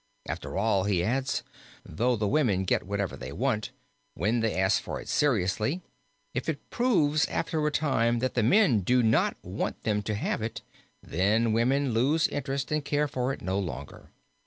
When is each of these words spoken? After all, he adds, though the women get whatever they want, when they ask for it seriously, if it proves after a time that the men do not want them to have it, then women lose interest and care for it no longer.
After 0.27 0.57
all, 0.57 0.85
he 0.85 1.03
adds, 1.03 1.43
though 1.85 2.15
the 2.15 2.27
women 2.27 2.63
get 2.63 2.87
whatever 2.87 3.15
they 3.15 3.31
want, 3.31 3.69
when 4.15 4.39
they 4.39 4.55
ask 4.59 4.81
for 4.81 4.99
it 4.99 5.07
seriously, 5.07 5.83
if 6.33 6.49
it 6.49 6.71
proves 6.71 7.27
after 7.27 7.67
a 7.67 7.71
time 7.71 8.17
that 8.17 8.33
the 8.33 8.41
men 8.41 8.79
do 8.79 9.03
not 9.03 9.37
want 9.43 9.83
them 9.83 10.01
to 10.01 10.15
have 10.15 10.41
it, 10.41 10.63
then 11.03 11.53
women 11.53 11.93
lose 11.93 12.27
interest 12.29 12.71
and 12.71 12.83
care 12.83 13.07
for 13.07 13.31
it 13.31 13.43
no 13.43 13.59
longer. 13.59 14.09